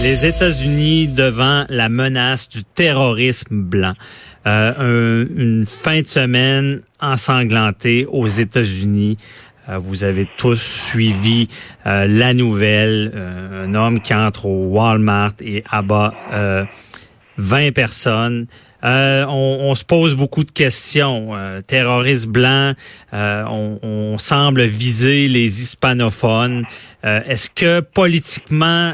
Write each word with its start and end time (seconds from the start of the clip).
Les 0.00 0.26
États-Unis 0.26 1.08
devant 1.08 1.66
la 1.68 1.88
menace 1.88 2.48
du 2.48 2.62
terrorisme 2.64 3.62
blanc. 3.62 3.94
Euh, 4.46 4.72
un, 4.78 5.36
une 5.36 5.66
fin 5.66 6.00
de 6.00 6.06
semaine 6.06 6.80
ensanglantée 7.00 8.06
aux 8.06 8.28
États-Unis. 8.28 9.16
Euh, 9.68 9.78
vous 9.78 10.04
avez 10.04 10.28
tous 10.36 10.60
suivi 10.60 11.48
euh, 11.86 12.06
la 12.06 12.32
nouvelle. 12.32 13.12
Euh, 13.14 13.66
un 13.66 13.74
homme 13.74 14.00
qui 14.00 14.14
entre 14.14 14.46
au 14.46 14.66
Walmart 14.68 15.34
et 15.40 15.64
abat 15.70 16.14
20 17.38 17.72
personnes. 17.72 18.46
Euh, 18.84 19.24
on, 19.26 19.58
on, 19.62 19.74
se 19.74 19.84
pose 19.84 20.14
beaucoup 20.14 20.44
de 20.44 20.50
questions. 20.50 21.30
Euh, 21.34 21.60
terroristes 21.62 22.28
blancs, 22.28 22.76
euh, 23.12 23.44
on, 23.48 23.78
on, 23.82 24.18
semble 24.18 24.62
viser 24.62 25.28
les 25.28 25.62
hispanophones. 25.62 26.64
Est-ce 27.02 27.48
que 27.50 27.80
politiquement, 27.80 28.92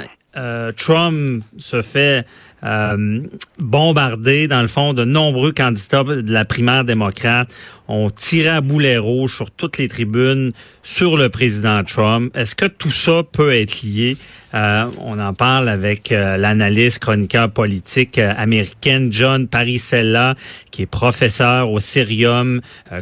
Trump 0.77 1.43
se 1.59 1.83
fait 1.83 2.27
euh, 2.65 3.21
bombardé, 3.59 4.49
dans 4.49 4.63
le 4.63 4.69
fond, 4.69 4.95
de 4.95 5.05
nombreux 5.05 5.53
candidats 5.53 6.03
de 6.03 6.33
la 6.33 6.45
primaire 6.45 6.85
démocrate 6.85 7.55
ont 7.89 8.09
tiré 8.09 8.49
à 8.49 8.61
boulet 8.63 8.97
rouge 8.97 9.37
sur 9.37 9.51
toutes 9.51 9.77
les 9.77 9.89
tribunes 9.89 10.53
sur 10.83 11.19
le 11.19 11.29
président 11.29 11.85
Trump. 11.85 12.35
Est-ce 12.35 12.55
que 12.55 12.65
tout 12.65 12.91
ça 12.91 13.23
peut 13.31 13.55
être 13.55 13.83
lié? 13.83 14.17
Euh, 14.55 14.87
on 14.99 15.19
en 15.19 15.35
parle 15.35 15.69
avec 15.69 16.11
euh, 16.11 16.39
l'analyste 16.39 17.01
chroniqueur 17.01 17.51
politique 17.51 18.19
euh, 18.19 18.33
américaine 18.39 19.13
John 19.13 19.47
Parisella, 19.47 20.35
qui 20.71 20.83
est 20.83 20.87
professeur 20.87 21.71
au 21.71 21.81
Cirium, 21.81 22.61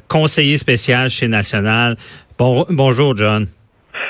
conseiller 0.09 0.59
spécial 0.59 1.09
chez 1.09 1.29
National. 1.29 1.97
Bon, 2.37 2.67
bonjour, 2.69 3.17
John. 3.17 3.47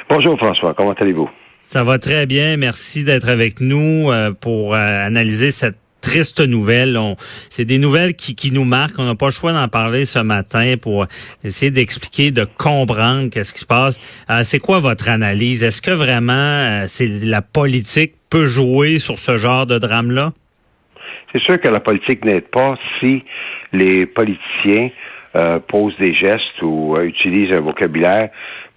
Bonjour, 0.09 0.39
François. 0.39 0.73
Comment 0.75 0.93
allez-vous? 0.93 1.29
Ça 1.73 1.85
va 1.85 1.99
très 1.99 2.27
bien. 2.27 2.59
Merci 2.59 3.03
d'être 3.03 3.31
avec 3.31 3.63
nous 3.63 4.13
euh, 4.13 4.31
pour 4.39 4.75
euh, 4.75 4.77
analyser 4.77 5.51
cette 5.51 5.79
triste 6.03 6.47
nouvelle. 6.47 7.01
C'est 7.49 7.65
des 7.65 7.79
nouvelles 7.79 8.13
qui, 8.13 8.35
qui 8.35 8.53
nous 8.53 8.65
marquent. 8.65 8.99
On 8.99 9.07
n'a 9.07 9.15
pas 9.15 9.29
le 9.29 9.33
choix 9.33 9.55
d'en 9.55 9.69
parler 9.69 10.05
ce 10.05 10.19
matin 10.19 10.75
pour 10.77 11.07
essayer 11.43 11.71
d'expliquer, 11.71 12.31
de 12.31 12.45
comprendre 12.45 13.31
qu'est-ce 13.31 13.55
qui 13.55 13.61
se 13.61 13.65
passe. 13.65 14.01
Euh, 14.29 14.43
c'est 14.45 14.59
quoi 14.59 14.81
votre 14.81 15.09
analyse? 15.09 15.65
Est-ce 15.65 15.81
que 15.81 15.93
vraiment 15.93 16.85
c'est 16.89 17.09
la 17.09 17.41
politique 17.41 18.17
peut 18.29 18.45
jouer 18.45 18.99
sur 18.99 19.19
ce 19.19 19.39
genre 19.39 19.65
de 19.65 19.79
drame-là? 19.79 20.35
C'est 21.33 21.41
sûr 21.41 21.59
que 21.59 21.69
la 21.69 21.81
politique 21.81 22.23
n'aide 22.23 22.49
pas 22.49 22.75
si 23.01 23.25
les 23.73 24.05
politiciens 24.05 24.91
posent 25.69 25.97
des 25.97 26.13
gestes 26.13 26.61
ou 26.61 26.99
utilisent 27.01 27.53
un 27.53 27.61
vocabulaire 27.61 28.29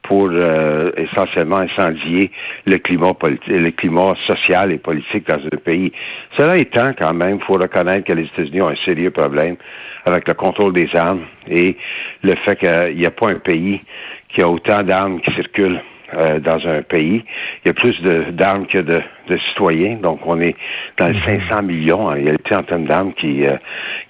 pour 0.07 0.29
euh, 0.31 0.91
essentiellement 0.97 1.57
incendier 1.57 2.31
le 2.65 2.77
climat 2.77 3.13
politique, 3.13 3.47
le 3.47 3.71
climat 3.71 4.13
social 4.27 4.71
et 4.71 4.77
politique 4.77 5.27
dans 5.27 5.43
un 5.43 5.57
pays. 5.57 5.91
Cela 6.37 6.57
étant, 6.57 6.93
quand 6.97 7.13
même, 7.13 7.37
il 7.37 7.43
faut 7.43 7.53
reconnaître 7.53 8.05
que 8.05 8.13
les 8.13 8.25
États-Unis 8.25 8.61
ont 8.61 8.69
un 8.69 8.75
sérieux 8.75 9.09
problème 9.09 9.55
avec 10.05 10.27
le 10.27 10.35
contrôle 10.35 10.73
des 10.73 10.95
armes 10.95 11.25
et 11.49 11.75
le 12.21 12.35
fait 12.35 12.55
qu'il 12.55 12.97
n'y 12.97 13.05
a 13.05 13.11
pas 13.11 13.29
un 13.29 13.39
pays 13.39 13.81
qui 14.29 14.41
a 14.41 14.49
autant 14.49 14.83
d'armes 14.83 15.19
qui 15.21 15.33
circulent 15.33 15.81
euh, 16.13 16.39
dans 16.39 16.67
un 16.67 16.83
pays. 16.83 17.23
Il 17.63 17.67
y 17.67 17.71
a 17.71 17.73
plus 17.73 17.99
d'armes 18.31 18.67
que 18.67 18.77
de, 18.77 19.01
de, 19.27 19.37
citoyens. 19.37 19.97
Donc, 20.01 20.19
on 20.25 20.39
est 20.41 20.55
dans 20.97 21.07
les 21.07 21.19
500 21.19 21.61
mhm. 21.61 21.65
millions 21.65 22.07
en 22.07 22.13
réalité 22.13 22.55
en 22.55 22.63
termes 22.63 22.85
d'armes 22.85 23.13
qui, 23.13 23.45
euh, 23.45 23.57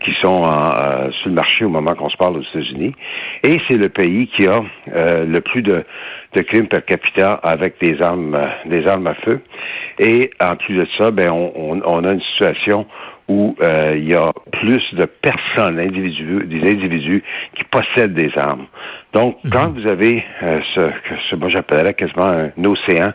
qui 0.02 0.14
sont 0.14 0.46
euh, 0.46 1.12
sur 1.12 1.30
le 1.30 1.36
marché 1.36 1.66
au 1.66 1.70
moment 1.70 1.94
qu'on 1.96 2.10
se 2.10 2.18
parle 2.18 2.38
aux 2.38 2.42
États-Unis. 2.42 2.94
Et 3.44 3.60
c'est 3.68 3.78
le 3.78 3.90
pays 3.90 4.28
qui 4.28 4.48
a 4.48 4.62
le 4.88 5.40
plus 5.40 5.62
de, 5.62 5.84
de 6.34 6.42
crimes 6.42 6.68
per 6.68 6.82
capita 6.82 7.32
avec 7.32 7.80
des 7.80 8.02
armes, 8.02 8.38
des 8.66 8.88
armes 8.88 9.08
à 9.08 9.16
feu. 9.16 9.42
Et 10.00 10.32
en 10.42 10.56
plus 10.56 10.76
de 10.76 10.86
ça, 10.98 11.12
ben, 11.12 11.30
on, 11.30 11.82
on 11.84 12.04
a 12.04 12.14
une 12.14 12.22
situation 12.22 12.86
où 13.28 13.56
euh, 13.62 13.96
il 13.98 14.08
y 14.08 14.14
a 14.14 14.32
plus 14.52 14.94
de 14.94 15.06
personnes, 15.06 15.80
individus, 15.80 16.46
des 16.46 16.70
individus 16.70 17.24
qui 17.56 17.64
possèdent 17.64 18.14
des 18.14 18.32
armes. 18.38 18.68
Donc, 19.14 19.38
mhm. 19.44 19.52
quand 19.52 19.70
vous 19.74 19.88
avez 19.88 20.24
euh, 20.44 20.60
ce 20.74 20.82
que 20.82 21.16
ce, 21.30 21.36
moi 21.36 21.50
j'appellerais 21.50 21.96
quasiment 21.96 22.28
un 22.28 22.66
océan 22.66 23.14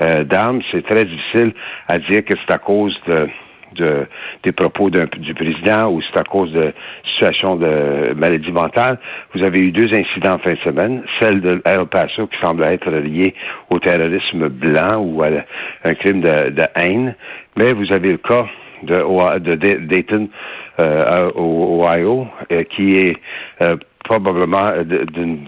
euh, 0.00 0.24
d'armes, 0.24 0.60
c'est 0.70 0.84
très 0.84 1.04
difficile 1.04 1.52
à 1.88 1.98
dire 1.98 2.24
que 2.24 2.34
c'est 2.36 2.52
à 2.52 2.58
cause 2.58 2.98
de 3.06 3.28
de, 3.74 4.06
des 4.42 4.52
propos 4.52 4.90
du 4.90 5.34
président 5.34 5.90
ou 5.90 6.00
c'est 6.02 6.18
à 6.18 6.24
cause 6.24 6.52
de 6.52 6.72
situation 7.04 7.56
de 7.56 8.14
maladie 8.14 8.52
mentale. 8.52 8.98
Vous 9.34 9.42
avez 9.42 9.60
eu 9.60 9.72
deux 9.72 9.92
incidents 9.94 10.34
en 10.34 10.38
fin 10.38 10.52
de 10.52 10.58
semaine, 10.58 11.02
celle 11.20 11.40
de 11.40 11.62
El 11.64 11.86
Paso 11.86 12.26
qui 12.26 12.38
semble 12.40 12.64
être 12.64 12.90
liée 12.90 13.34
au 13.70 13.78
terrorisme 13.78 14.48
blanc 14.48 14.98
ou 14.98 15.22
à 15.22 15.28
un 15.84 15.94
crime 15.94 16.20
de, 16.20 16.62
haine, 16.76 17.14
mais 17.56 17.72
vous 17.72 17.92
avez 17.92 18.12
le 18.12 18.18
cas 18.18 18.46
de, 18.82 19.38
de 19.38 19.54
Dayton 19.54 20.28
euh, 20.80 21.30
au 21.34 21.84
Ohio, 21.84 22.26
euh, 22.50 22.62
qui 22.64 22.96
est 22.96 23.16
euh, 23.62 23.76
probablement 24.04 24.82
d'une, 24.84 25.46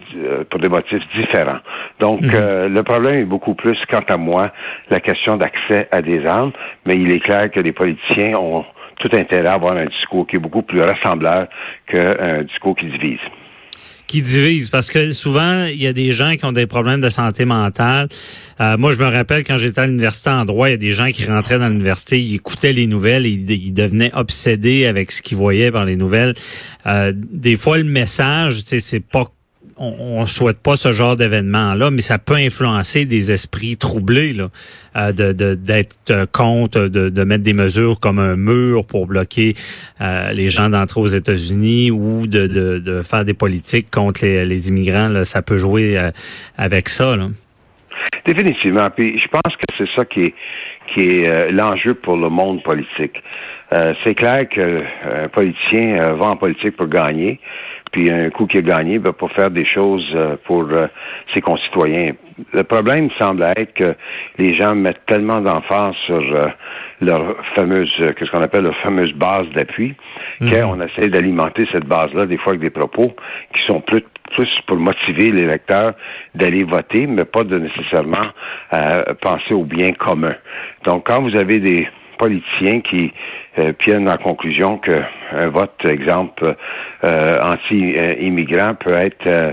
pour 0.51 0.61
des 0.61 0.69
motifs 0.69 1.03
différents. 1.15 1.59
Donc, 2.01 2.23
mhm. 2.23 2.73
le 2.73 2.83
problème 2.83 3.21
est 3.21 3.25
beaucoup 3.25 3.55
plus, 3.55 3.79
quant 3.91 4.05
à 4.09 4.17
moi, 4.17 4.53
la 4.91 5.01
question 5.01 5.37
d'accès 5.37 5.89
à 5.91 6.03
des 6.03 6.27
armes, 6.27 6.53
mais 6.87 6.95
il 6.95 7.11
est 7.13 7.21
clair 7.21 7.51
que 7.51 7.61
les 7.61 7.73
politiciens 7.73 8.35
ont 8.39 8.65
tout 8.99 9.11
intérêt 9.13 9.49
à 9.49 9.55
avoir 9.55 9.77
un 9.77 9.87
discours 9.87 10.27
qui 10.27 10.37
est 10.37 10.39
beaucoup 10.39 10.63
plus 10.63 10.81
rassembleur 10.81 11.49
qu'un 11.87 12.43
discours 12.43 12.77
qui 12.77 12.87
divise 12.87 13.21
qui 14.07 14.23
divise 14.23 14.71
parce 14.71 14.91
que 14.91 15.13
souvent 15.13 15.65
il 15.65 15.81
y 15.81 15.87
a 15.87 15.93
des 15.93 16.13
gens 16.13 16.37
qui 16.37 16.45
ont 16.45 16.53
des 16.53 16.67
problèmes 16.67 17.01
de 17.01 17.11
santé 17.11 17.45
mentale. 17.45 18.09
Euh, 18.61 18.77
moi, 18.77 18.93
je 18.93 18.99
me 18.99 19.07
rappelle 19.07 19.43
quand 19.45 19.57
j'étais 19.57 19.81
à 19.81 19.87
l'université 19.87 20.31
en 20.31 20.45
droit, 20.45 20.69
il 20.69 20.73
y 20.73 20.75
a 20.75 20.79
des 20.79 20.93
gens 20.93 21.11
qui 21.11 21.25
rentraient 21.27 21.59
dans 21.59 21.69
l'université, 21.69 22.21
ils 22.21 22.37
écoutaient 22.37 22.73
les 22.73 22.87
nouvelles, 22.87 23.27
et 23.27 23.31
ils 23.31 23.73
devenaient 23.73 24.13
obsédés 24.15 24.87
avec 24.87 25.11
ce 25.11 25.23
qu'ils 25.23 25.37
voyaient 25.37 25.73
par 25.73 25.85
les 25.85 25.97
nouvelles. 25.97 26.35
Euh, 26.87 27.13
des 27.15 27.57
fois, 27.57 27.79
le 27.79 27.85
message, 27.85 28.63
c'est 28.65 29.01
pas 29.01 29.33
on, 29.77 30.21
ne 30.21 30.27
souhaite 30.27 30.61
pas 30.63 30.77
ce 30.77 30.93
genre 30.93 31.17
d'événement-là, 31.17 31.91
mais 31.91 32.01
ça 32.01 32.19
peut 32.19 32.35
influencer 32.35 33.07
des 33.07 33.33
esprits 33.33 33.77
troublés, 33.77 34.33
là, 34.33 34.49
euh, 34.97 35.13
de, 35.13 35.55
d'être 35.55 35.97
euh, 36.11 36.27
contre, 36.31 36.89
de, 36.89 37.09
de, 37.09 37.25
mettre 37.25 37.43
des 37.43 37.53
mesures 37.53 37.99
comme 38.01 38.19
un 38.19 38.37
mur 38.37 38.87
pour 38.87 39.07
bloquer 39.07 39.55
euh, 40.01 40.33
les 40.33 40.51
gens 40.51 40.71
d'entrer 40.71 41.01
aux 41.01 41.09
États-Unis 41.09 41.91
ou 41.91 42.27
de, 42.27 42.47
de, 42.47 42.79
de, 42.79 43.03
faire 43.03 43.25
des 43.25 43.35
politiques 43.35 43.91
contre 43.91 44.25
les, 44.25 44.45
les 44.45 44.69
immigrants. 44.69 45.09
Là, 45.09 45.25
ça 45.25 45.43
peut 45.43 45.57
jouer 45.57 45.99
avec 46.57 46.89
ça. 46.89 47.17
Là. 47.17 47.29
Définitivement. 48.27 48.89
Puis 48.95 49.19
je 49.19 49.29
pense 49.29 49.57
que 49.57 49.65
c'est 49.77 49.89
ça 49.95 50.05
qui 50.05 50.21
est 50.21 50.35
qui 50.87 51.01
est 51.01 51.51
l'enjeu 51.51 51.95
pour 51.95 52.17
le 52.17 52.29
monde 52.29 52.63
politique. 52.63 53.23
c'est 53.71 54.15
clair 54.15 54.47
qu'un 54.49 55.29
politicien 55.33 56.13
va 56.13 56.27
en 56.27 56.37
politique 56.37 56.77
pour 56.77 56.89
gagner, 56.89 57.41
puis 57.95 58.11
un 58.11 58.29
coup 58.29 58.47
qui 58.47 58.59
a 58.59 58.63
gagné 58.63 58.99
ben, 58.99 59.13
pour 59.13 59.31
faire 59.31 59.53
des 59.53 59.65
choses 59.65 60.05
euh, 60.17 60.37
pour 60.47 60.65
euh, 60.65 60.89
ses 61.33 61.41
concitoyens. 61.41 62.15
Le 62.53 62.65
problème 62.65 63.09
semble 63.21 63.45
être 63.57 63.73
que 63.73 63.95
les 64.37 64.53
gens 64.55 64.75
mettent 64.75 65.07
tellement 65.07 65.41
d'emphase 65.41 65.95
sur 66.05 66.17
euh, 66.17 66.43
leur 67.01 67.37
fameuse, 67.55 67.93
qu'est-ce 68.17 68.33
qu'on 68.33 68.43
appelle 68.43 68.65
leur 68.65 68.77
fameuse 68.79 69.13
base 69.13 69.49
d'appui, 69.55 69.95
mhm. 70.41 70.51
qu'on 70.51 70.81
essaie 70.81 71.09
d'alimenter 71.09 71.69
cette 71.71 71.87
base-là 71.87 72.27
des 72.27 72.37
fois 72.37 72.55
avec 72.55 72.63
des 72.63 72.71
propos 72.71 73.15
qui 73.55 73.63
sont 73.63 73.81
plus 73.81 74.03
plus 74.35 74.51
pour 74.67 74.79
motiver 74.79 75.31
les 75.31 75.47
lecteurs 75.47 75.93
d'aller 76.35 76.65
voter, 76.65 77.07
mais 77.07 77.25
pas 77.25 77.45
de 77.45 77.59
nécessairement 77.59 78.27
penser 79.21 79.53
au 79.53 79.65
bien 79.65 79.93
commun. 79.93 80.35
Donc, 80.85 81.07
quand 81.07 81.21
vous 81.23 81.37
avez 81.37 81.61
des 81.61 81.87
politiciens 82.17 82.81
qui 82.81 83.13
euh, 83.59 83.73
viennent 83.81 84.09
à 84.09 84.13
la 84.13 84.19
conclusion 84.19 84.79
qu'un 84.79 85.49
vote, 85.49 85.85
exemple, 85.85 86.57
euh, 87.05 87.37
anti-immigrant 87.43 88.75
peut 88.75 88.95
être 88.95 89.27
euh, 89.27 89.53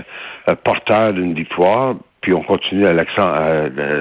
porteur 0.64 1.12
d'une 1.12 1.34
victoire, 1.34 1.94
puis 2.22 2.32
on 2.32 2.42
continue 2.42 2.86
à, 2.86 2.94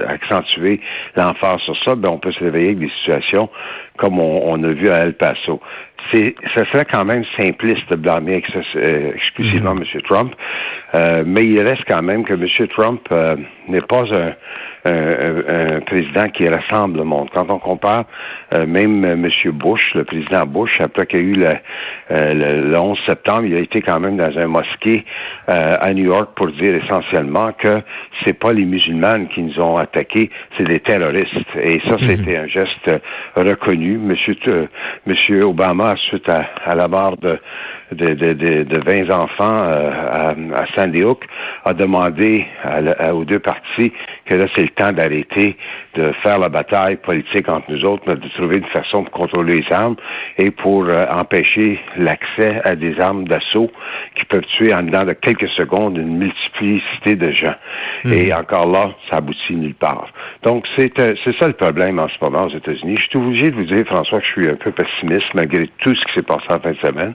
accentuer 0.08 0.80
l'emphase 1.16 1.60
sur 1.62 1.76
ça, 1.84 1.96
ben 1.96 2.10
on 2.10 2.20
peut 2.20 2.32
se 2.32 2.40
réveiller 2.40 2.68
avec 2.68 2.80
des 2.80 2.90
situations 2.90 3.50
comme 3.98 4.20
on, 4.20 4.64
a 4.64 4.68
vu 4.70 4.90
à 4.90 5.00
El 5.00 5.14
Paso. 5.14 5.60
c'est, 6.12 6.34
ça 6.56 6.66
serait 6.66 6.86
quand 6.86 7.06
même 7.06 7.24
simpliste 7.38 7.88
de 7.90 7.96
blâmer 7.96 8.42
euh, 8.76 9.12
exclusivement 9.14 9.76
M. 9.76 9.84
Trump, 10.04 10.34
euh, 10.96 11.24
mais 11.26 11.46
il 11.46 11.62
reste 11.62 11.84
quand 11.88 12.02
même 12.02 12.24
que 12.24 12.34
M. 12.34 12.68
Trump 12.70 13.02
euh, 13.12 13.36
n'est 13.68 13.82
pas 13.82 14.04
un, 14.14 14.34
un, 14.86 15.82
président 15.82 16.30
qui 16.30 16.48
rassemble 16.48 17.00
le 17.00 17.04
monde. 17.04 17.30
Quand 17.34 17.46
on 17.50 17.60
compare 17.60 18.06
euh, 18.54 18.66
même 18.66 19.04
M. 19.06 19.30
Bush, 19.54 19.94
le 19.96 20.04
président 20.04 20.46
Bush, 20.46 20.80
après 20.82 21.06
qu'il 21.06 21.20
y 21.20 21.22
a 21.22 21.26
eu 21.26 21.34
le, 21.34 21.50
euh, 22.12 22.64
le, 22.72 22.78
11 22.78 23.00
septembre, 23.06 23.46
il 23.46 23.56
a 23.56 23.60
été 23.60 23.82
quand 23.82 24.00
même 24.00 24.18
dans 24.18 24.38
un 24.38 24.48
mosquée 24.48 25.06
euh, 25.50 25.76
à 25.80 25.94
New 25.94 26.06
York 26.06 26.32
pour 26.36 26.48
dire 26.48 26.76
essentiellement 26.76 27.52
que 27.54 27.82
c'est 28.24 28.34
pas 28.34 28.54
les 28.54 28.66
musulmans 28.66 29.26
qui 29.26 29.42
nous 29.42 29.60
ont 29.60 29.78
attaqués, 29.78 30.30
c'est 30.58 30.64
des 30.64 30.80
terroristes. 30.80 31.36
Et 31.62 31.80
ça, 31.82 31.94
mhm. 31.94 32.00
c'était 32.02 32.38
un 32.38 32.48
geste 32.48 32.92
reconnu. 33.36 33.98
Monsieur, 33.98 34.36
Monsieur 35.06 35.44
Obama, 35.44 35.96
suite 35.98 36.30
à, 36.30 36.50
à 36.66 36.76
la 36.76 36.88
mort 36.88 37.18
de, 37.18 37.40
de, 37.92 38.14
de, 38.14 38.64
de, 38.64 38.78
20 38.78 39.12
enfants 39.12 39.64
à, 39.64 40.30
à 40.30 40.66
Sandy 40.76 41.04
Hook, 41.04 41.26
a 41.66 41.74
demandé 41.74 42.46
aux 43.14 43.26
deux 43.26 43.40
parties 43.40 43.92
que 44.26 44.36
là, 44.36 44.46
c'est 44.56 44.62
le 44.62 44.70
temps 44.70 44.92
d'arrêter 44.92 45.58
de 45.96 46.12
faire 46.24 46.40
la 46.40 46.50
bataille 46.50 46.96
politique 46.98 47.50
entre 47.50 47.72
nous 47.72 47.86
autres, 47.86 48.04
mais 48.08 48.16
de 48.16 48.28
trouver 48.30 48.58
une 48.58 48.66
façon 48.66 49.04
de 49.04 49.10
contrôler 49.10 49.62
les 49.62 49.74
armes 49.74 49.96
et 50.38 50.52
pour 50.52 50.86
euh, 50.86 51.06
empêcher 51.12 51.80
l'accès 51.98 52.62
à 52.64 52.76
des 52.76 53.00
armes 53.00 53.28
d'assaut 53.28 53.72
qui 54.16 54.26
peuvent 54.26 54.46
tuer 54.58 54.74
en 54.74 54.84
dedans 54.84 55.04
de 55.04 55.14
quelques 55.14 55.50
secondes 55.50 55.98
une 55.98 56.18
multiplicité 56.18 57.16
de 57.16 57.32
gens. 57.32 57.56
Mhm. 58.06 58.14
Et 58.14 58.34
encore 58.34 58.70
là, 58.70 58.92
ça 59.10 59.18
aboutit 59.18 59.56
nulle 59.56 59.76
part. 59.76 60.08
Donc, 60.44 60.66
c'est 60.76 60.98
euh, 61.00 61.16
c'est 61.24 61.36
ça 61.38 61.48
le 61.48 61.54
problème 61.54 62.00
en 62.00 62.08
ce 62.08 62.16
moment 62.22 62.46
aux 62.46 62.56
États-Unis. 62.56 62.98
Je 62.98 63.10
suis 63.10 63.18
obligé 63.18 63.50
de 63.50 63.56
vous 63.56 63.66
dire, 63.66 63.86
François, 63.86 64.20
que 64.20 64.26
je 64.26 64.32
suis 64.32 64.50
un 64.50 64.56
peu 64.56 64.72
pessimiste 64.72 65.34
malgré 65.34 65.68
tout 65.80 65.94
ce 65.96 66.06
qui 66.06 66.14
s'est 66.14 66.22
passé 66.22 66.46
en 66.50 66.60
fin 66.60 66.72
de 66.72 66.78
semaine, 66.78 67.14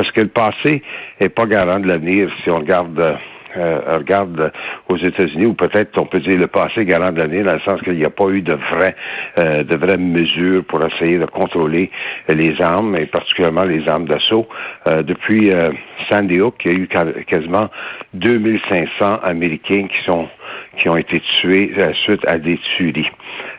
parce 0.00 0.12
que 0.12 0.22
le 0.22 0.28
passé 0.28 0.82
n'est 1.20 1.28
pas 1.28 1.44
garant 1.44 1.78
de 1.78 1.86
l'avenir 1.86 2.30
si 2.42 2.48
on 2.48 2.56
regarde... 2.56 2.98
Euh, 2.98 3.14
euh, 3.56 3.80
regarde 3.98 4.52
aux 4.88 4.96
États-Unis, 4.96 5.46
ou 5.46 5.54
peut-être 5.54 6.00
on 6.00 6.06
peut 6.06 6.20
dire 6.20 6.38
le 6.38 6.46
passé 6.46 6.84
garant 6.84 7.10
de 7.10 7.18
l'année, 7.18 7.42
dans 7.42 7.54
le 7.54 7.60
sens 7.60 7.82
qu'il 7.82 7.94
n'y 7.94 8.04
a 8.04 8.10
pas 8.10 8.28
eu 8.28 8.42
de 8.42 8.54
vraies 8.54 8.94
euh, 9.38 9.64
de 9.64 9.76
vraies 9.76 9.96
mesures 9.96 10.64
pour 10.64 10.80
essayer 10.86 11.18
de 11.18 11.26
contrôler 11.26 11.90
les 12.28 12.62
armes, 12.62 12.94
et 12.94 13.06
particulièrement 13.06 13.64
les 13.64 13.88
armes 13.88 14.06
d'assaut. 14.06 14.46
Euh, 14.86 15.02
depuis 15.02 15.50
Sandy 16.08 16.40
Hook, 16.40 16.64
il 16.64 16.70
y 16.70 16.74
a 16.76 16.78
eu 16.78 17.24
quasiment 17.24 17.68
2500 18.14 19.18
Américains 19.24 19.88
qui 19.88 20.04
sont 20.04 20.28
qui 20.78 20.88
ont 20.88 20.96
été 20.96 21.20
tués 21.20 21.72
euh, 21.78 21.92
suite 21.94 22.26
à 22.26 22.38
des 22.38 22.58
tueries 22.58 23.10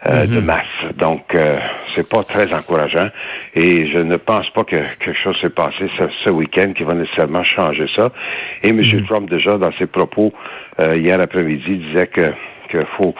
euh, 0.09 0.25
de 0.25 0.39
mhm. 0.39 0.45
masse. 0.45 0.95
Donc, 0.95 1.35
euh, 1.35 1.59
c'est 1.93 2.09
pas 2.09 2.23
très 2.23 2.53
encourageant. 2.53 3.09
Et 3.53 3.88
je 3.88 3.99
ne 3.99 4.17
pense 4.17 4.49
pas 4.49 4.63
que 4.63 4.77
quelque 4.99 5.13
chose 5.13 5.39
s'est 5.39 5.49
passé 5.49 5.89
ce, 6.23 6.29
week-end 6.29 6.73
qui 6.75 6.83
va 6.83 6.93
nécessairement 6.93 7.43
changer 7.43 7.88
ça. 7.95 8.11
Et 8.63 8.69
M. 8.69 8.77
Mhm. 8.77 9.05
Trump, 9.05 9.29
déjà, 9.29 9.57
dans 9.57 9.71
ses 9.73 9.88
propos 9.88 10.33
euh, 10.79 10.97
hier 10.97 11.19
après-midi, 11.19 11.77
disait 11.77 12.07
que 12.07 12.33
qu'il 12.69 12.85
faut 12.97 13.13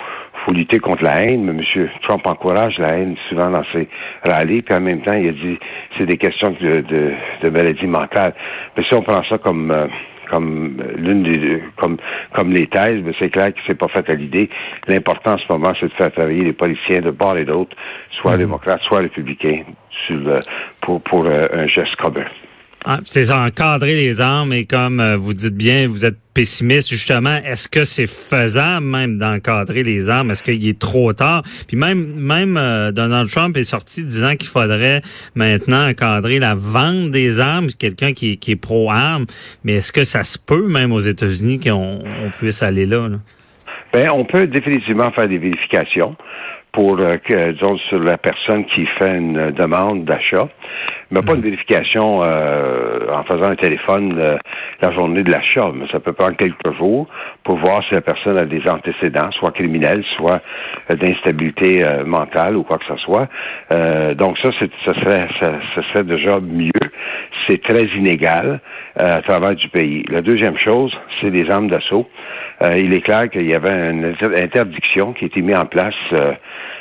faut 0.46 0.54
lutter 0.54 0.80
contre 0.80 1.04
la 1.04 1.22
haine, 1.22 1.44
mais 1.44 1.52
M. 1.62 1.90
Trump 2.02 2.26
encourage 2.26 2.80
la 2.80 2.98
haine 2.98 3.16
souvent 3.30 3.52
dans 3.52 3.66
ses 3.74 3.88
rallyes, 4.24 4.64
puis 4.64 4.74
en 4.74 4.80
même 4.80 5.02
temps, 5.02 5.14
il 5.14 5.28
a 5.28 5.32
dit 5.34 5.60
c'est 5.98 6.08
des 6.08 6.18
questions 6.18 6.56
de, 6.60 6.82
de, 6.82 7.12
de 7.44 7.50
maladie 7.50 7.86
mentale. 7.86 8.34
Mais 8.76 8.84
si 8.84 8.96
on 8.96 9.04
prend 9.04 9.24
ça 9.26 9.38
comme 9.38 9.90
comme 10.32 10.78
euh, 10.80 10.94
l'une 10.98 11.24
des 11.24 11.62
comme 11.78 11.98
comme 12.34 12.52
les 12.52 12.68
thèses, 12.68 13.02
mais 13.04 13.14
c'est 13.20 13.30
clair 13.30 13.54
que 13.54 13.60
c'est 13.68 13.76
pas 13.76 13.88
fait 13.88 14.10
à 14.10 14.14
l'idée. 14.14 14.50
L'important 14.88 15.34
en 15.34 15.38
ce 15.38 15.46
moment, 15.50 15.74
c'est 15.80 15.88
de 15.88 15.94
faire 15.94 16.12
travailler 16.12 16.44
les 16.44 16.54
policiers 16.54 17.02
de 17.02 17.12
part 17.12 17.38
et 17.38 17.46
d'autre, 17.46 17.76
soit 18.10 18.34
mhm. 18.34 18.40
démocrates, 18.40 18.82
soit 18.84 19.00
républicains, 19.00 19.64
sur 20.08 20.22
pour 20.82 21.02
pour 21.02 21.26
euh, 21.26 21.46
un 21.54 21.68
geste 21.68 21.96
commun. 21.98 22.26
Ah, 22.84 23.00
c'est 23.06 23.32
encadrer 23.32 23.96
les 23.96 24.22
armes 24.22 24.54
et 24.54 24.66
comme 24.66 25.00
euh, 25.00 25.16
vous 25.16 25.36
dites 25.36 25.56
bien, 25.56 25.88
vous 25.88 26.04
êtes 26.04 26.18
pessimiste 26.34 26.90
justement. 26.90 27.38
Est-ce 27.46 27.68
que 27.68 27.84
c'est 27.84 28.08
faisable 28.08 28.88
même 28.88 29.20
d'encadrer 29.20 29.84
les 29.84 30.10
armes? 30.10 30.32
Est-ce 30.32 30.42
qu'il 30.42 30.68
est 30.68 30.80
trop 30.80 31.14
tard? 31.14 31.44
Puis 31.68 31.78
même 31.78 32.16
même 32.16 32.58
euh, 32.58 32.92
Donald 32.92 33.30
Trump 33.30 33.56
est 33.56 33.66
sorti 33.66 34.04
disant 34.04 34.36
qu'il 34.36 34.48
faudrait 34.48 35.02
maintenant 35.36 35.90
encadrer 35.90 36.40
la 36.40 36.56
vente 36.56 37.12
des 37.12 37.40
armes. 37.40 37.68
Quelqu'un 37.78 38.14
qui, 38.14 38.40
qui 38.40 38.52
est 38.52 38.56
pro 38.56 38.90
armes, 38.90 39.26
mais 39.64 39.74
est-ce 39.74 39.92
que 39.92 40.04
ça 40.04 40.24
se 40.24 40.40
peut 40.40 40.68
même 40.68 40.92
aux 40.92 41.02
États-Unis 41.02 41.60
qu'on 41.60 42.04
on 42.24 42.30
puisse 42.40 42.64
aller 42.64 42.88
là, 42.88 43.08
là? 43.08 43.18
Ben, 43.94 44.10
on 44.12 44.26
peut 44.26 44.48
définitivement 44.48 45.12
faire 45.12 45.28
des 45.28 45.38
vérifications 45.38 46.16
pour 46.72 47.00
euh, 47.00 47.18
que, 47.18 47.52
disons, 47.52 47.78
sur 47.90 48.00
la 48.00 48.18
personne 48.18 48.66
qui 48.66 48.86
fait 48.86 49.18
une 49.18 49.52
demande 49.52 50.06
d'achat, 50.06 50.48
mais 51.10 51.22
pas 51.22 51.36
une 51.36 51.42
vérification 51.42 52.22
euh, 52.24 53.12
en 53.12 53.24
faisant 53.24 53.50
un 53.50 53.56
téléphone 53.56 54.16
euh, 54.18 54.38
la 54.82 54.92
journée 54.92 55.24
de 55.24 55.32
l'achat, 55.32 55.70
mais 55.74 55.88
ça 55.92 56.00
peut 56.00 56.14
prendre 56.14 56.38
quelques 56.38 56.74
jours 56.78 57.08
pour 57.44 57.58
voir 57.58 57.84
si 57.84 57.94
la 57.94 58.02
personne 58.02 58.38
a 58.38 58.46
des 58.46 58.66
antécédents, 58.70 59.32
soit 59.32 59.52
criminels, 59.52 60.04
soit 60.16 60.42
d'instabilité 60.90 61.84
mentale 62.06 62.56
ou 62.56 62.64
quoi 62.64 62.78
que 62.78 62.86
ce 62.86 62.98
soit. 62.98 63.28
donc 64.16 64.38
ça, 64.38 64.50
ça 64.86 64.94
serait, 64.94 65.28
ça, 65.40 65.82
serait 65.92 66.04
déjà 66.04 66.40
mieux. 66.40 66.72
C'est 67.48 67.62
très 67.62 67.86
inégal 67.86 68.60
à 68.98 69.22
travers 69.22 69.56
du 69.56 69.70
pays. 69.70 70.04
La 70.10 70.22
deuxième 70.22 70.58
chose, 70.58 70.96
c'est 71.20 71.30
les 71.30 71.50
armes 71.50 71.70
d'assaut. 71.70 72.10
il 72.76 72.94
est 72.94 73.02
clair 73.02 73.30
qu'il 73.30 73.48
y 73.48 73.56
avait 73.56 73.92
une 73.92 74.16
interdiction 74.38 75.14
qui 75.14 75.26
a 75.26 75.28
été 75.28 75.42
mise 75.42 75.56
en 75.56 75.66
place 75.66 75.96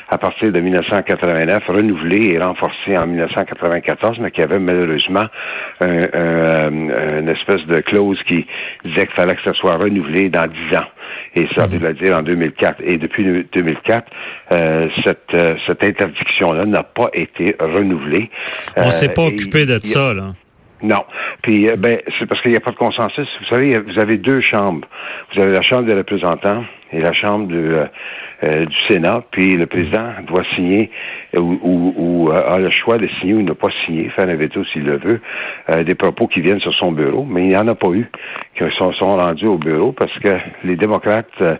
à 0.08 0.18
partir 0.18 0.50
de 0.50 0.60
1989, 0.60 1.62
renouvelé 1.68 2.32
et 2.32 2.38
renforcé 2.38 2.98
en 2.98 3.06
1994, 3.06 4.18
mais 4.18 4.32
qui 4.32 4.42
avait 4.42 4.58
malheureusement 4.58 5.26
une 5.80 7.28
espèce 7.28 7.64
de 7.66 7.80
clause 7.80 8.20
qui 8.26 8.44
disait 8.84 9.06
qu'il 9.06 9.14
fallait 9.14 9.36
que 9.36 9.42
ça 9.42 9.54
soit 9.54 9.76
renouvelé 9.76 10.28
dans 10.28 10.46
dix 10.46 10.76
ans. 10.76 10.86
Et 11.34 11.46
ça 11.54 11.66
veut 11.66 11.94
dire 11.94 12.16
en 12.16 12.22
2004. 12.22 12.80
Et 12.84 12.98
depuis 12.98 13.46
2004, 13.52 14.06
euh, 14.52 14.88
cette, 15.04 15.34
euh, 15.34 15.54
cette 15.66 15.84
interdiction-là 15.84 16.66
n'a 16.66 16.82
pas 16.82 17.10
été 17.12 17.56
renouvelée. 17.58 18.30
On 18.76 18.86
ne 18.86 18.90
s'est 18.90 19.10
pas 19.10 19.22
euh, 19.22 19.28
occupé 19.28 19.66
de 19.66 19.78
ça, 19.78 20.12
là. 20.12 20.32
Non. 20.82 21.04
Puis, 21.42 21.68
ben, 21.76 22.00
c'est 22.18 22.26
parce 22.26 22.40
qu'il 22.42 22.52
n'y 22.52 22.56
a 22.56 22.60
pas 22.60 22.70
de 22.70 22.76
consensus. 22.76 23.28
Vous 23.40 23.46
savez, 23.46 23.78
vous 23.78 23.98
avez 23.98 24.16
deux 24.16 24.40
chambres. 24.40 24.86
Vous 25.32 25.40
avez 25.40 25.52
la 25.52 25.62
Chambre 25.62 25.84
des 25.84 25.94
représentants 25.94 26.64
et 26.92 27.00
la 27.00 27.12
Chambre 27.12 27.46
du, 27.46 27.74
euh, 28.42 28.64
du 28.64 28.76
Sénat, 28.88 29.22
puis 29.30 29.58
le 29.58 29.66
président 29.66 30.14
doit 30.26 30.44
signer 30.54 30.90
ou, 31.36 31.92
ou, 31.94 32.30
a 32.30 32.58
le 32.58 32.70
choix 32.70 32.96
de 32.96 33.06
signer 33.06 33.34
ou 33.34 33.42
ne 33.42 33.52
pas 33.52 33.68
signer, 33.84 34.08
faire 34.08 34.30
un 34.30 34.34
veto 34.34 34.64
s'il 34.64 34.84
le 34.84 34.96
veut, 34.96 35.20
euh, 35.68 35.84
des 35.84 35.94
propos 35.94 36.26
qui 36.26 36.40
viennent 36.40 36.60
sur 36.60 36.72
son 36.72 36.92
bureau, 36.92 37.26
mais 37.28 37.42
il 37.42 37.48
n'y 37.48 37.56
en 37.56 37.68
a 37.68 37.74
pas 37.74 37.90
eu 37.90 38.06
qui 38.56 38.64
sont, 38.76 38.92
rendus 38.98 39.46
au 39.46 39.58
bureau 39.58 39.92
parce 39.92 40.18
que 40.20 40.30
les 40.64 40.76
démocrates 40.76 41.28
euh, 41.42 41.56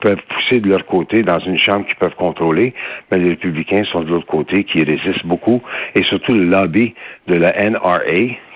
peuvent 0.00 0.22
pousser 0.28 0.60
de 0.60 0.68
leur 0.70 0.86
côté 0.86 1.22
dans 1.22 1.38
une 1.40 1.58
chambre 1.58 1.84
qu'ils 1.84 1.96
peuvent 1.96 2.14
contrôler, 2.14 2.72
mais 3.10 3.18
les 3.18 3.30
républicains 3.30 3.84
sont 3.84 4.00
de 4.00 4.10
l'autre 4.10 4.26
côté 4.26 4.64
qui 4.64 4.82
résistent 4.82 5.26
beaucoup, 5.26 5.62
et 5.94 6.02
surtout 6.04 6.32
le 6.32 6.44
lobby 6.44 6.94
de 7.26 7.36
la 7.36 7.52
NRA, 7.70 8.00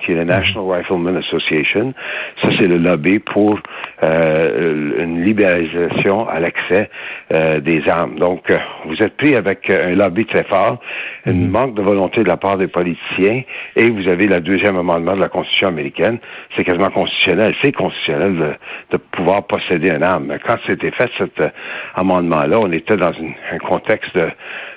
qui 0.02 0.12
est 0.12 0.14
la 0.14 0.24
National 0.24 0.78
Rifleman 0.78 1.16
Association. 1.16 1.94
Ça, 2.42 2.48
c'est 2.58 2.66
le 2.66 2.78
lobby 2.78 3.18
pour 3.18 3.58
euh, 4.04 5.02
une 5.02 5.24
libéralisation 5.24 6.28
à 6.28 6.40
l'accès 6.40 6.90
euh, 7.32 7.60
des 7.60 7.88
armes. 7.88 8.18
Donc, 8.18 8.50
euh, 8.50 8.58
vous 8.86 9.02
êtes 9.02 9.16
pris 9.16 9.34
avec 9.34 9.70
un 9.70 9.94
lobby 9.94 10.26
très 10.26 10.44
fort, 10.44 10.80
un 11.26 11.32
mhm. 11.32 11.50
manque 11.50 11.74
de 11.74 11.82
volonté 11.82 12.22
de 12.22 12.28
la 12.28 12.36
part 12.36 12.56
des 12.56 12.68
politiciens, 12.68 13.42
et 13.76 13.90
vous 13.90 14.08
avez 14.08 14.26
le 14.26 14.40
deuxième 14.40 14.76
amendement 14.76 15.14
de 15.14 15.20
la 15.20 15.28
Constitution 15.28 15.68
américaine. 15.68 16.18
C'est 16.56 16.64
quasiment 16.64 16.90
constitutionnel. 16.90 17.54
C'est 17.62 17.72
constitutionnel 17.72 18.36
de, 18.36 18.52
de, 18.92 18.96
pouvoir 18.96 19.46
posséder 19.46 19.90
une 19.90 20.02
arme. 20.02 20.26
Mais 20.28 20.38
quand 20.38 20.56
c'était 20.66 20.90
fait, 20.90 21.10
cet 21.18 21.42
amendement-là, 21.94 22.58
on 22.60 22.72
était 22.72 22.96
dans 22.96 23.12
un 23.52 23.58
contexte 23.58 24.16
de, 24.16 24.30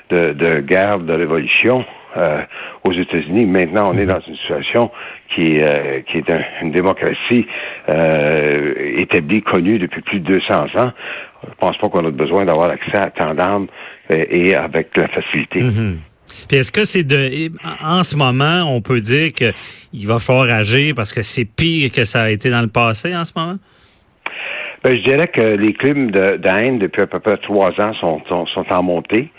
de, 0.10 0.34
de 0.34 0.60
guerre, 0.60 1.00
de 1.00 1.14
révolution. 1.14 1.86
Euh, 2.18 2.42
aux 2.84 2.92
États-Unis. 2.92 3.46
Maintenant, 3.46 3.92
on 3.94 3.98
est 3.98 4.06
mhm. 4.06 4.14
dans 4.14 4.20
une 4.20 4.36
situation 4.36 4.92
qui, 5.34 5.62
euh, 5.62 6.02
qui 6.02 6.18
est 6.18 6.26
une 6.62 6.72
démocratie 6.72 7.46
euh, 7.88 8.74
établie, 8.98 9.42
connue 9.42 9.80
depuis 9.80 10.02
plus 10.02 10.20
de 10.20 10.26
200 10.26 10.66
ans. 10.76 10.92
Je 11.44 11.54
pense 11.58 11.78
pas 11.78 11.88
qu'on 11.88 12.06
a 12.06 12.12
besoin 12.12 12.44
d'avoir 12.44 12.70
accès 12.70 12.98
à 12.98 13.12
tant 13.12 13.34
d'armes 13.34 13.68
et 14.10 14.56
avec 14.56 14.98
la 14.98 15.08
facilité. 15.08 15.62
Mhm. 15.62 16.00
Puis 16.50 16.58
est-ce 16.58 16.72
que 16.72 16.84
c'est 16.84 17.04
de 17.04 17.50
en 17.82 18.04
ce 18.04 18.18
moment, 18.18 18.64
on 18.68 18.82
peut 18.82 19.00
dire 19.00 19.32
qu'il 19.32 20.08
va 20.08 20.20
falloir 20.20 20.50
agir 20.50 20.94
parce 20.96 21.14
que 21.14 21.22
c'est 21.22 21.46
pire 21.46 21.92
que 21.92 22.04
ça 22.04 22.24
a 22.24 22.30
été 22.30 22.50
dans 22.50 22.62
le 22.62 22.68
passé 22.68 23.16
en 23.16 23.24
ce 23.24 23.32
moment? 23.36 23.58
Ben, 24.84 24.98
je 24.98 25.04
dirais 25.04 25.28
que 25.28 25.42
les 25.42 25.74
crimes 25.74 26.10
de, 26.10 26.40
haine 26.44 26.80
depuis 26.80 27.04
à 27.04 27.08
peu 27.08 27.20
près 27.20 27.38
trois 27.38 27.80
ans 27.80 27.94
sont, 27.94 28.24
sont, 28.26 28.66
en 28.72 28.84
montée. 28.84 29.30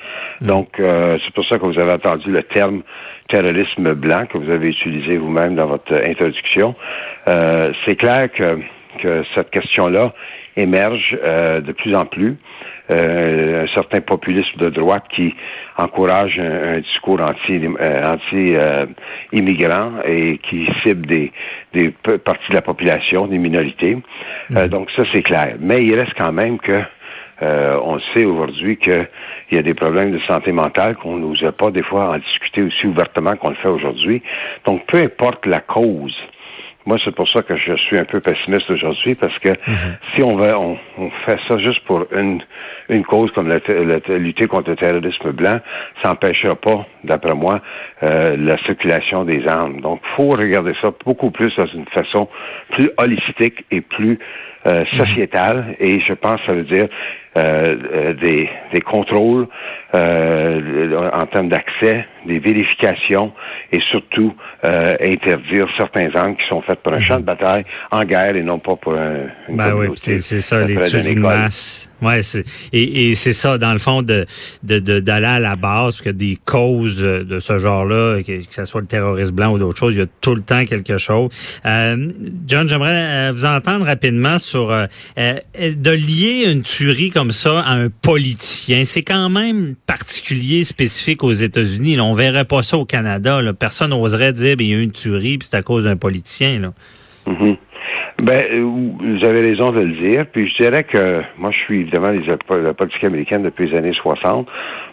Mm. 0.40 0.46
Donc, 0.46 0.78
euh, 0.78 1.18
c'est 1.24 1.34
pour 1.34 1.44
ça 1.44 1.58
que 1.58 1.66
vous 1.66 1.78
avez 1.80 1.92
entendu 1.92 2.30
le 2.30 2.44
terme 2.44 2.82
terrorisme 3.28 3.94
blanc 3.94 4.26
que 4.26 4.38
vous 4.38 4.50
avez 4.50 4.68
utilisé 4.68 5.16
vous-même 5.16 5.56
dans 5.56 5.66
votre 5.66 5.94
introduction. 5.94 6.76
Euh, 7.28 7.72
c'est 7.84 7.96
clair 7.96 8.30
que, 8.30 8.60
que 9.00 9.24
cette 9.34 9.50
question-là 9.50 10.12
émerge 10.56 11.18
euh, 11.24 11.60
de 11.60 11.72
plus 11.72 11.94
en 11.96 12.04
plus. 12.04 12.36
Un 12.92 13.66
certain 13.68 14.00
populisme 14.00 14.58
de 14.58 14.68
droite 14.68 15.04
qui 15.10 15.34
encourage 15.76 16.38
un, 16.38 16.80
discours 16.80 17.20
anti, 17.20 17.60
anti 18.04 18.54
immigrant 19.32 19.92
et 20.04 20.38
qui 20.38 20.68
cible 20.82 21.06
des, 21.06 21.32
des 21.72 21.90
parties 21.90 22.50
de 22.50 22.54
la 22.54 22.62
population, 22.62 23.26
des 23.26 23.38
minorités. 23.38 23.98
Mm-hmm. 24.50 24.68
donc 24.68 24.90
ça 24.90 25.02
c'est 25.12 25.22
clair. 25.22 25.56
Mais 25.60 25.84
il 25.84 25.94
reste 25.94 26.14
quand 26.16 26.32
même 26.32 26.58
que 26.58 26.82
euh, 27.42 27.78
on 27.82 27.98
sait 28.14 28.24
aujourd'hui 28.24 28.76
qu'il 28.76 29.08
y 29.50 29.58
a 29.58 29.62
des 29.62 29.74
problèmes 29.74 30.12
de 30.12 30.18
santé 30.20 30.52
mentale 30.52 30.94
qu'on 30.96 31.16
n'osait 31.16 31.50
pas 31.50 31.70
des 31.70 31.82
fois 31.82 32.10
en 32.10 32.18
discuter 32.18 32.62
aussi 32.62 32.86
ouvertement 32.86 33.36
qu'on 33.36 33.50
le 33.50 33.56
fait 33.56 33.68
aujourd'hui. 33.68 34.22
Donc, 34.64 34.86
peu 34.86 34.98
importe 34.98 35.46
la 35.46 35.58
cause, 35.60 36.16
moi, 36.86 36.96
c'est 37.04 37.14
pour 37.14 37.28
ça 37.28 37.42
que 37.42 37.56
je 37.56 37.74
suis 37.76 37.98
un 37.98 38.04
peu 38.04 38.20
pessimiste 38.20 38.70
aujourd'hui, 38.70 39.14
parce 39.14 39.38
que 39.38 39.48
mhm. 39.48 39.96
si 40.14 40.22
on, 40.22 40.36
va, 40.36 40.58
on, 40.58 40.78
fait 41.26 41.38
ça 41.48 41.56
juste 41.58 41.84
pour 41.84 42.06
une, 42.12 42.42
une 42.88 43.04
cause 43.04 43.30
comme 43.30 43.48
la, 43.48 43.58
lutter 44.18 44.46
contre 44.46 44.70
le 44.70 44.76
terrorisme 44.76 45.30
blanc, 45.32 45.60
ça 46.02 46.08
n'empêchera 46.08 46.56
pas, 46.56 46.86
d'après 47.04 47.34
moi, 47.34 47.60
euh, 48.02 48.36
la 48.36 48.58
circulation 48.58 49.24
des 49.24 49.46
armes. 49.46 49.80
Donc, 49.80 50.00
faut 50.16 50.30
regarder 50.30 50.74
ça 50.80 50.92
beaucoup 51.04 51.30
plus 51.30 51.54
dans 51.56 51.66
une 51.66 51.86
façon 51.86 52.28
plus 52.70 52.90
holistique 52.98 53.64
et 53.70 53.80
plus 53.80 54.18
euh, 54.66 54.84
mhm. 54.92 54.98
sociétale. 54.98 55.74
Et 55.80 56.00
je 56.00 56.14
pense 56.14 56.40
que 56.40 56.46
ça 56.46 56.52
veut 56.52 56.62
dire 56.62 56.88
euh, 57.36 57.76
euh, 57.94 58.12
des, 58.12 58.48
des, 58.72 58.80
contrôles 58.80 59.48
euh, 59.94 61.10
en 61.12 61.26
termes 61.26 61.48
d'accès, 61.48 62.06
des 62.26 62.38
vérifications 62.38 63.32
et 63.72 63.80
surtout 63.80 64.34
euh, 64.64 64.94
interdire 65.00 65.66
certains 65.76 66.08
angles 66.14 66.36
qui 66.36 66.48
sont 66.48 66.62
faits 66.62 66.80
pour 66.82 66.92
un 66.92 67.00
champ 67.00 67.16
de 67.16 67.20
mhm. 67.20 67.26
bataille 67.26 67.64
en 67.90 68.02
guerre 68.04 68.36
et 68.36 68.42
non 68.42 68.58
pas 68.58 68.76
pour 68.76 68.94
un, 68.94 69.26
une 69.48 69.56
ben 69.56 69.74
oui, 69.74 69.88
c'est 69.96 70.20
ça, 70.20 70.64
les 70.64 70.76
tueries 70.80 71.16
de 71.16 71.20
masse. 71.20 71.88
Ouais, 72.00 72.20
et, 72.72 73.10
et 73.10 73.14
c'est 73.14 73.32
ça, 73.32 73.58
dans 73.58 73.72
le 73.72 73.78
fond, 73.78 74.02
de 74.02 74.26
d'aller 74.62 75.00
de, 75.00 75.24
à 75.24 75.38
la 75.38 75.54
base, 75.54 76.00
que 76.00 76.10
des 76.10 76.36
causes 76.44 77.00
de 77.00 77.38
ce 77.38 77.58
genre-là, 77.58 78.22
que, 78.22 78.44
que 78.44 78.54
ce 78.54 78.64
soit 78.64 78.80
le 78.80 78.88
terrorisme 78.88 79.36
blanc 79.36 79.52
ou 79.52 79.58
d'autres 79.58 79.78
choses, 79.78 79.94
il 79.94 80.00
y 80.00 80.02
a 80.02 80.06
tout 80.20 80.34
le 80.34 80.42
temps 80.42 80.64
quelque 80.64 80.98
chose. 80.98 81.30
Euh, 81.64 82.12
John, 82.48 82.68
j'aimerais 82.68 83.30
vous 83.30 83.44
entendre 83.44 83.84
rapidement 83.86 84.38
sur 84.40 84.72
euh, 84.72 84.86
de 85.16 85.90
lier 85.90 86.50
une 86.50 86.62
tuerie 86.62 87.10
comme 87.10 87.30
ça 87.30 87.60
à 87.60 87.74
un 87.74 87.88
politicien. 87.88 88.84
C'est 88.84 89.02
quand 89.02 89.28
même 89.28 89.76
particulier, 89.86 90.64
spécifique 90.64 91.22
aux 91.22 91.32
États-Unis. 91.32 92.00
On 92.00 92.14
verrait 92.14 92.44
pas 92.44 92.62
ça 92.62 92.76
au 92.76 92.84
Canada. 92.84 93.40
Personne 93.58 93.90
n'oserait 93.90 94.32
dire 94.32 94.56
ben, 94.56 94.64
il 94.64 94.70
y 94.70 94.74
a 94.74 94.78
eu 94.78 94.82
une 94.82 94.92
tuerie 94.92 95.38
puis 95.38 95.48
c'est 95.50 95.56
à 95.56 95.62
cause 95.62 95.84
d'un 95.84 95.96
politicien. 95.96 96.58
Là. 96.58 96.72
Mm-hmm. 97.26 97.56
Ben, 98.22 98.44
euh, 98.52 98.62
vous 98.62 99.24
avez 99.24 99.40
raison 99.40 99.70
de 99.70 99.80
le 99.80 99.94
dire. 99.94 100.26
Puis 100.26 100.48
je 100.48 100.62
dirais 100.62 100.84
que 100.84 101.22
moi, 101.38 101.50
je 101.50 101.58
suis 101.58 101.80
évidemment 101.80 102.10
la 102.10 102.74
politique 102.74 103.04
américaine 103.04 103.42
depuis 103.42 103.68
les 103.68 103.76
années 103.76 103.92
60. 103.92 104.48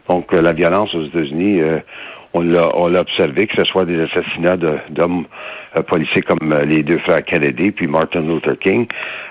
Donc, 0.08 0.34
euh, 0.34 0.42
la 0.42 0.54
violence 0.54 0.94
aux 0.96 1.04
États-Unis, 1.04 1.62
euh, 1.62 1.80
on 2.34 2.42
l'a 2.42 3.00
observé, 3.00 3.48
que 3.48 3.56
ce 3.56 3.64
soit 3.64 3.86
des 3.86 4.00
assassinats 4.02 4.58
d'hommes 4.90 5.26
euh, 5.78 5.84
policiers 5.84 6.22
comme 6.22 6.52
euh, 6.52 6.66
les 6.66 6.84
deux 6.84 7.00
frères 7.00 7.24
Kennedy 7.24 7.72
puis 7.72 7.88
Martin 7.88 8.22
Luther 8.22 8.58
King. 8.60 8.88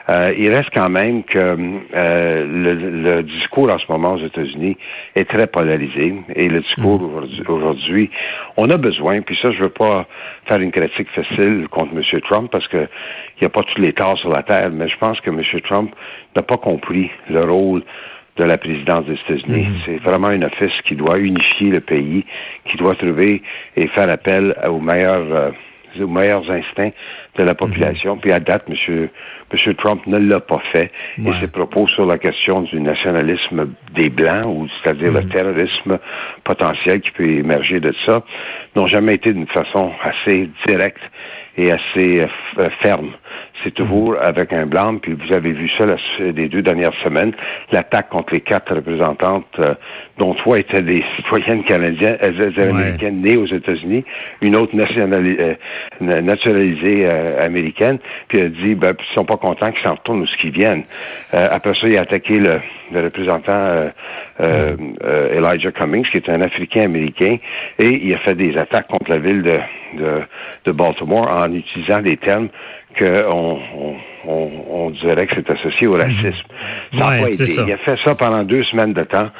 Euh, 0.08 0.32
il 0.36 0.54
reste 0.54 0.70
quand 0.74 0.88
même 0.88 1.24
que 1.24 1.56
le, 1.92 3.22
discours 3.22 3.72
en 3.72 3.78
ce 3.78 3.86
moment 3.88 4.14
aux 4.14 4.24
États-Unis 4.24 4.76
est 5.14 5.28
très 5.28 5.46
polarisé 5.46 6.14
et 6.34 6.48
le 6.48 6.60
discours 6.60 7.00
mm. 7.00 7.50
aujourd'hui, 7.50 8.10
on 8.56 8.70
a 8.70 8.76
besoin, 8.76 9.20
puis 9.20 9.36
ça 9.40 9.50
je 9.50 9.62
veux 9.62 9.68
pas 9.68 10.06
faire 10.46 10.60
une 10.60 10.72
critique 10.72 11.08
facile 11.10 11.66
contre 11.70 11.92
M. 11.94 12.20
Trump 12.22 12.50
parce 12.50 12.68
que 12.68 12.88
il 13.36 13.42
n'y 13.42 13.46
a 13.46 13.50
pas 13.50 13.62
tous 13.62 13.80
les 13.80 13.92
torts 13.92 14.18
sur 14.18 14.30
la 14.30 14.42
terre, 14.42 14.70
mais 14.72 14.88
je 14.88 14.98
pense 14.98 15.20
que 15.20 15.30
M. 15.30 15.42
Trump 15.64 15.94
n'a 16.34 16.42
pas 16.42 16.56
compris 16.56 17.10
le 17.28 17.40
rôle 17.40 17.82
de 18.38 18.44
la 18.44 18.56
présidence 18.56 19.04
des 19.06 19.14
États-Unis. 19.14 19.66
Mhm. 19.66 19.74
C'est 19.84 19.96
vraiment 19.98 20.28
un 20.28 20.42
office 20.42 20.80
qui 20.84 20.94
doit 20.94 21.18
unifier 21.18 21.70
le 21.70 21.80
pays, 21.80 22.24
qui 22.64 22.76
doit 22.76 22.94
trouver 22.94 23.42
et 23.76 23.88
faire 23.88 24.08
appel 24.08 24.54
aux 24.68 24.80
meilleurs, 24.80 25.32
euh, 25.32 25.50
aux 26.00 26.06
meilleurs 26.06 26.50
instincts 26.50 26.92
de 27.38 27.44
la 27.44 27.54
population. 27.54 28.14
Mhm. 28.14 28.20
Puis 28.20 28.32
à 28.32 28.40
date, 28.40 28.64
M. 28.68 29.08
Monsieur 29.52 29.74
Trump 29.74 30.06
ne 30.06 30.18
l'a 30.18 30.40
pas 30.40 30.60
fait. 30.72 30.90
Et 31.18 31.32
ses 31.40 31.48
propos 31.48 31.86
sur 31.86 32.04
la 32.04 32.18
question 32.18 32.62
du 32.62 32.80
nationalisme 32.80 33.68
des 33.94 34.10
Blancs, 34.10 34.46
ou 34.46 34.66
c'est-à-dire 34.68 35.12
le 35.12 35.22
mhm. 35.22 35.28
terrorisme 35.28 35.98
potentiel 36.44 37.00
qui 37.00 37.10
peut 37.12 37.28
émerger 37.28 37.80
de 37.80 37.92
ça, 38.04 38.22
n'ont 38.76 38.86
jamais 38.86 39.14
été 39.14 39.32
d'une 39.32 39.46
façon 39.46 39.92
assez 40.02 40.50
directe 40.66 41.00
et 41.58 41.72
assez 41.72 42.20
euh, 42.20 42.66
ferme. 42.80 43.10
C'est 43.64 43.74
toujours 43.74 44.12
mhm. 44.12 44.18
avec 44.22 44.52
un 44.52 44.66
blanc, 44.66 44.96
puis 44.98 45.14
vous 45.14 45.32
avez 45.32 45.52
vu 45.52 45.68
ça 45.76 45.84
les 46.20 46.48
deux 46.48 46.62
dernières 46.62 46.94
semaines, 47.02 47.32
l'attaque 47.72 48.10
contre 48.10 48.34
les 48.34 48.40
quatre 48.40 48.74
représentantes, 48.74 49.46
euh, 49.58 49.74
dont 50.18 50.34
trois 50.34 50.58
étaient 50.60 50.82
des 50.82 51.02
citoyennes 51.16 51.64
canadiennes, 51.64 52.18
euh, 52.22 52.70
américaines 52.70 53.20
nées 53.20 53.36
aux 53.36 53.46
États-Unis, 53.46 54.04
une 54.40 54.54
autre 54.54 54.76
nationalisée, 54.76 55.56
naturalisée 56.00 57.08
américaine, 57.40 57.98
puis 58.28 58.38
elle 58.38 58.52
dit, 58.52 58.74
ben, 58.74 58.92
ils 58.98 59.14
sont 59.14 59.24
pas 59.24 59.36
contents 59.36 59.70
qu'ils 59.72 59.86
s'en 59.86 59.94
retournent 59.94 60.22
où 60.22 60.26
ce 60.26 60.36
qu'ils 60.36 60.52
viennent. 60.52 60.84
après 61.32 61.74
ça, 61.74 61.88
il 61.88 61.96
a 61.96 62.02
attaqué 62.02 62.38
le, 62.38 62.60
représentant 62.94 63.82
Elijah 64.40 65.72
Cummings, 65.72 66.06
qui 66.10 66.16
est 66.18 66.28
un 66.28 66.40
Africain 66.40 66.84
américain, 66.84 67.38
et 67.78 67.88
il 67.88 68.14
a 68.14 68.18
fait 68.18 68.34
des 68.34 68.56
attaques 68.56 68.88
contre 68.88 69.10
la 69.10 69.18
ville 69.18 69.42
de, 69.42 69.58
de, 69.94 70.20
de 70.64 70.72
Baltimore 70.72 71.28
en 71.30 71.52
utilisant 71.52 72.00
des 72.00 72.16
termes 72.16 72.48
qu'on 72.98 73.58
on, 74.26 74.50
on, 74.70 74.90
dirait 74.90 75.26
que 75.26 75.34
c'est 75.36 75.50
associé 75.50 75.86
au 75.86 75.94
racisme. 75.94 76.32
Ça 76.96 77.08
a 77.08 77.20
pas 77.20 77.30
été. 77.30 77.44
Il 77.44 77.72
a 77.72 77.78
fait 77.78 77.98
ça 78.04 78.14
pendant 78.14 78.44
deux 78.44 78.64
semaines 78.64 78.92
de 78.92 79.04
temps 79.04 79.30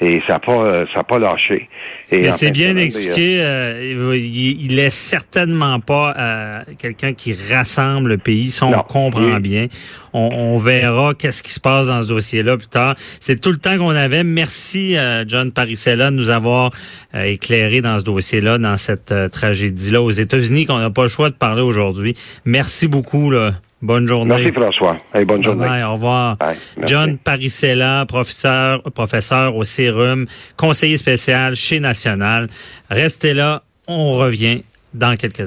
et 0.00 0.20
ça 0.26 0.34
n'a 0.34 0.38
pas, 0.40 0.84
ça 0.92 1.00
a 1.00 1.04
pas 1.04 1.18
lâché. 1.18 1.68
Et 2.12 2.20
Mais 2.20 2.30
c'est 2.30 2.50
bien 2.50 2.76
expliqué. 2.76 3.40
Euh, 3.40 3.94
il, 4.14 4.64
il, 4.64 4.78
est 4.78 4.90
certainement 4.90 5.80
pas 5.80 6.14
euh, 6.16 6.60
quelqu'un 6.78 7.14
qui 7.14 7.34
rassemble 7.50 8.10
le 8.10 8.18
pays. 8.18 8.50
Si 8.50 8.62
on 8.62 8.72
comprend 8.72 9.40
bien, 9.40 9.68
on, 10.12 10.28
on 10.32 10.58
verra 10.58 11.14
qu'est-ce 11.14 11.42
qui 11.42 11.50
se 11.50 11.60
passe 11.60 11.86
dans 11.86 12.02
ce 12.02 12.08
dossier-là 12.08 12.58
plus 12.58 12.68
tard. 12.68 12.94
C'est 13.20 13.40
tout 13.40 13.50
le 13.50 13.58
temps 13.58 13.78
qu'on 13.78 13.90
avait. 13.90 14.22
Merci, 14.22 14.96
euh, 14.96 15.24
John 15.26 15.50
Parisella, 15.50 16.10
de 16.10 16.16
nous 16.16 16.30
avoir 16.30 16.70
éclairé 17.14 17.80
dans 17.80 17.98
ce 17.98 18.04
dossier-là, 18.04 18.58
dans 18.58 18.76
cette 18.76 19.14
tragédie-là 19.32 20.02
aux 20.02 20.10
États-Unis 20.10 20.66
qu'on 20.66 20.78
n'a 20.78 20.90
pas 20.90 21.04
le 21.04 21.08
choix 21.08 21.30
de 21.30 21.34
parler 21.34 21.62
aujourd'hui. 21.62 22.14
Merci 22.44 22.86
beaucoup. 22.86 23.05
Là. 23.14 23.52
Bonne 23.82 24.08
journée. 24.08 24.34
Merci 24.34 24.52
François. 24.52 24.96
bonne 25.26 25.42
journée. 25.42 25.84
au 25.84 25.92
revoir. 25.94 26.38
John 26.86 27.18
Parisella, 27.18 28.04
professeur, 28.06 28.82
professeur 28.94 29.54
au 29.54 29.64
Sérum, 29.64 30.26
conseiller 30.56 30.96
spécial 30.96 31.54
chez 31.54 31.78
National. 31.78 32.48
Restez 32.90 33.34
là, 33.34 33.62
on 33.86 34.16
revient 34.16 34.62
dans 34.94 35.16
quelques 35.16 35.44